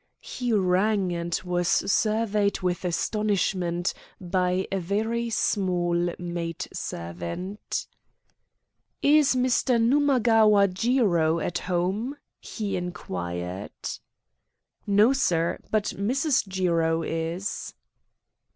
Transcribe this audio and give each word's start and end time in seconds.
He 0.23 0.51
rang, 0.51 1.11
and 1.13 1.39
was 1.45 1.67
surveyed 1.67 2.61
with 2.61 2.83
astonishment 2.83 3.93
by 4.19 4.67
a 4.71 4.79
very 4.79 5.29
small 5.29 6.09
maid 6.17 6.67
servant. 6.73 7.85
"Is 9.03 9.35
Mr. 9.35 9.79
Numagawa 9.79 10.69
Jiro 10.73 11.37
at 11.37 11.59
home?" 11.59 12.17
he 12.39 12.75
inquired. 12.75 13.73
"No, 14.87 15.13
sir, 15.13 15.59
but 15.69 15.93
Mrs. 15.95 16.47
Jiro 16.47 17.03
is." 17.03 17.75